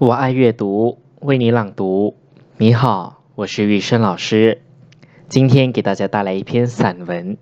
[0.00, 2.16] 我爱阅读，为你朗读。
[2.56, 4.62] 你好，我是雨生老师。
[5.28, 7.36] 今天给大家带来一篇散文，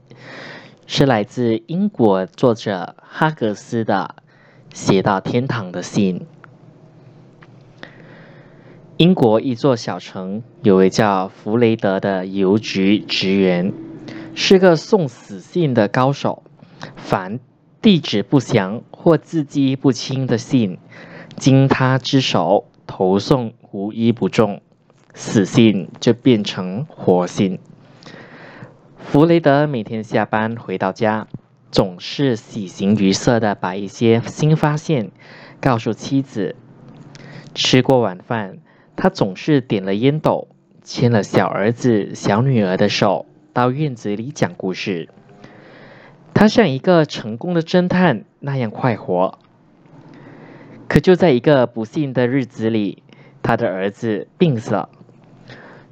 [0.84, 4.16] 是来自英国作者哈格斯的
[4.76, 6.26] 《写到天堂的信》。
[8.96, 13.72] 英国一座小城，有位叫弗雷德的邮局职员，
[14.34, 16.42] 是个送死信的高手。
[16.96, 17.38] 凡
[17.80, 20.78] 地址不详或字迹不清的信，
[21.38, 24.60] 经他之手投送，无一不中，
[25.14, 27.58] 死信就变成活信。
[28.98, 31.28] 弗雷德每天下班回到家，
[31.70, 35.10] 总是喜形于色的把一些新发现
[35.60, 36.56] 告诉妻子。
[37.54, 38.58] 吃过晚饭。
[39.00, 40.48] 他总是点了烟斗，
[40.82, 45.08] 牵了小儿子、小女儿的手，到院子里讲故事。
[46.34, 49.38] 他像一个成功的侦探那样快活。
[50.88, 53.02] 可就在一个不幸的日子里，
[53.42, 54.88] 他的儿子病死了，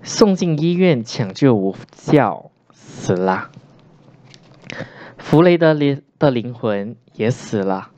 [0.03, 3.51] 送进医院抢救无效，死了。
[5.19, 7.91] 弗雷德灵的灵魂也死了。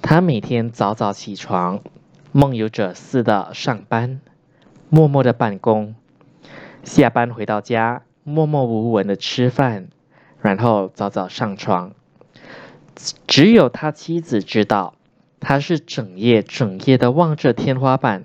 [0.00, 1.82] 他每天早早起床。
[2.34, 4.22] 梦游者似的上班，
[4.88, 5.94] 默默的办公，
[6.82, 9.88] 下班回到家，默默无闻的吃饭，
[10.40, 11.92] 然后早早上床。
[13.26, 14.94] 只有他妻子知道，
[15.42, 18.24] 他是整夜整夜的望着天花板，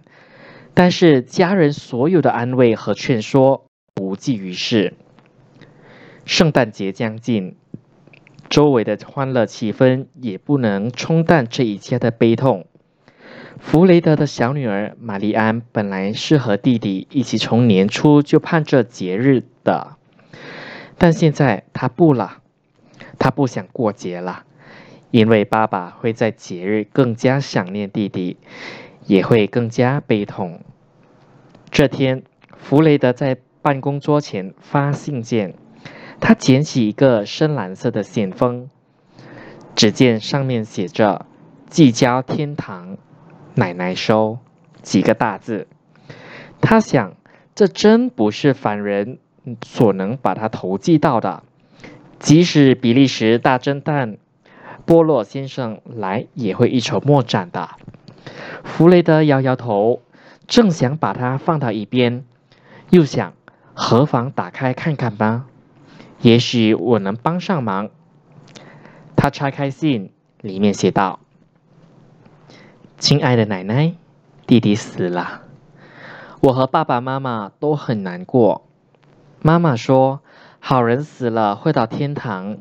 [0.73, 3.66] 但是家人所有的安慰和劝说
[4.00, 4.94] 无济于事。
[6.24, 7.56] 圣诞节将近，
[8.50, 12.68] 周围的欢乐气氛也不能冲淡这一切的悲痛。
[13.59, 19.98] 弗雷德的小女儿玛丽安本来是和弟弟一起从年初就盼着节日的，
[21.00, 22.44] 但现在她不了，
[23.18, 24.44] 她不想过节了，
[25.12, 28.38] 因为爸爸会在节日更加想念弟弟，
[29.06, 30.62] 也会更加悲痛。
[31.69, 32.23] 这天，
[32.56, 35.53] 弗雷德在办公桌前发信件，
[36.19, 38.69] 他捡起一个深蓝色的信封，
[39.75, 41.25] 只见上面写着
[41.69, 42.97] “寄交天堂”。
[43.56, 44.38] 奶奶收
[44.84, 45.67] 几个大字，
[46.62, 47.16] 他想，
[47.56, 49.17] 这真不是凡人
[49.66, 51.41] 所能把他投寄到的。
[52.19, 54.17] 即使比利时大侦探
[54.88, 57.72] 波洛先生来，也会一筹莫展的。
[58.64, 60.02] 弗雷德摇摇头，
[60.48, 62.24] 正想把它放到一边，
[62.90, 63.34] 又想，
[63.74, 65.46] 何妨打开看看吧？
[66.22, 67.90] 也许我能帮上忙。
[69.18, 71.20] 他拆开信，里面写道。
[72.97, 73.94] 亲爱的奶奶，
[74.46, 75.42] 弟弟死了，
[76.40, 78.66] 我和爸爸妈妈都很难过。
[79.42, 80.22] 妈妈说，
[80.62, 82.58] 好人死了会到天堂。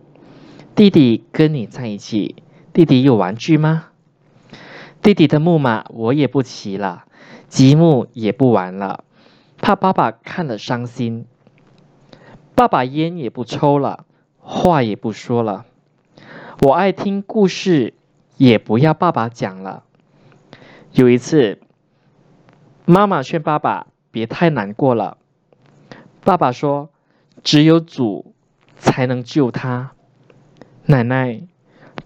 [0.76, 2.36] 弟弟跟你在一起，
[2.74, 3.86] 弟弟有玩具吗？
[5.00, 7.06] 弟弟的木马我也不骑了，
[7.48, 9.02] 积木也不玩了，
[9.56, 11.24] 怕爸爸看了伤心。
[12.54, 14.04] 爸爸烟也不抽了，
[14.38, 15.64] 话也不说了。
[16.60, 17.94] 我爱听故事，
[18.36, 19.82] 也不要爸爸讲了。
[20.92, 21.58] 有一次，
[22.84, 25.16] 妈妈劝爸爸别太难过了。
[26.22, 26.90] 爸爸说
[27.42, 28.34] ：“只有主
[28.76, 29.92] 才能救他。”
[30.88, 31.40] 奶奶，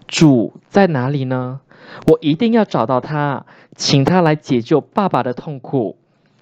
[0.07, 1.61] 主在哪里呢？
[2.07, 5.97] 我一定要找到他，请他来解救爸爸的痛苦，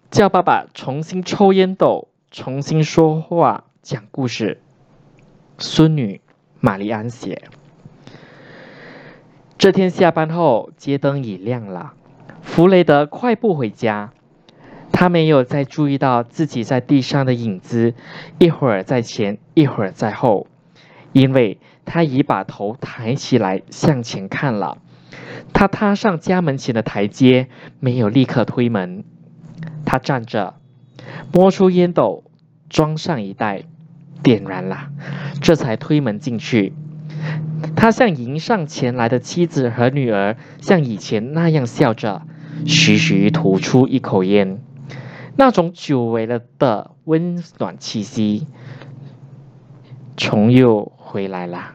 [0.09, 4.61] 叫爸爸重新抽烟斗，重新说话，讲故事。
[5.57, 6.21] 孙女
[6.61, 7.43] 玛丽安写。
[9.57, 11.93] 这天下班后，街灯已亮了。
[12.41, 14.13] 弗雷德快步回家，
[14.93, 17.93] 他没有再注意到自己在地上的影子，
[18.37, 20.47] 一会儿在前，一会儿在后，
[21.13, 24.77] 因为他已把头抬起来向前看了。
[25.53, 27.47] 他踏上家门前的台阶，
[27.79, 29.03] 没有立刻推门。
[29.85, 30.55] 他站着，
[31.33, 32.23] 摸出烟斗，
[32.69, 33.63] 装上一袋，
[34.21, 34.89] 点燃了，
[35.41, 36.73] 这才推门进去。
[37.75, 42.21] 他向迎上前来的妻子和女儿，像以前那样笑着。
[42.65, 44.59] 徐徐吐出一口烟，
[45.37, 48.47] 那种久违了的温暖气息，
[50.17, 51.73] 重又回来啦